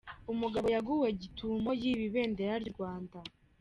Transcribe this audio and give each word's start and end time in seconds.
Umugabo 0.33 0.67
yaguwe 0.75 1.07
gitumo 1.21 1.69
yiba 1.81 2.03
ibendera 2.09 2.53
ry’u 2.61 2.71
Rwanda 2.73 3.17